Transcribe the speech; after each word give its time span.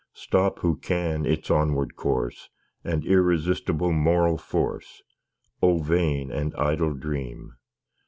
Stop 0.15 0.57
who 0.61 0.77
can 0.77 1.27
its 1.27 1.51
onward 1.51 1.95
course 1.95 2.49
And 2.83 3.05
irresistible 3.05 3.91
moral 3.93 4.35
force; 4.39 5.03
O 5.61 5.77
vain 5.77 6.31
and 6.31 6.55
idle 6.55 6.95
dream! 6.95 7.53